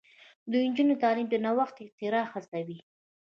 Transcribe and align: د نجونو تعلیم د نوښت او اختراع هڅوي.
د 0.51 0.51
نجونو 0.65 0.93
تعلیم 1.03 1.27
د 1.31 1.35
نوښت 1.45 1.75
او 1.79 1.85
اختراع 1.87 2.25
هڅوي. 2.33 2.77